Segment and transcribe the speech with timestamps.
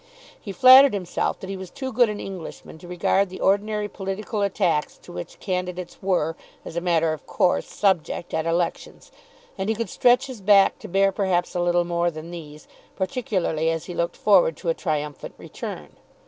[0.41, 4.41] He flattered himself that he was too good an Englishman to regard the ordinary political
[4.41, 6.35] attacks to which candidates were,
[6.65, 9.11] as a matter of course, subject at elections;
[9.59, 13.69] and he could stretch his back to bear perhaps a little more than these, particularly
[13.69, 15.89] as he looked forward to a triumphant return.